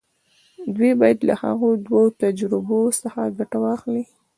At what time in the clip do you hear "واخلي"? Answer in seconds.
3.65-4.03